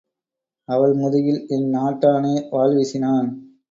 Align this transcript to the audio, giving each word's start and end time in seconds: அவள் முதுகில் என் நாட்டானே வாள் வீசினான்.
அவள் 0.69 0.93
முதுகில் 0.93 1.45
என் 1.47 1.69
நாட்டானே 1.69 2.35
வாள் 2.49 2.75
வீசினான். 2.75 3.29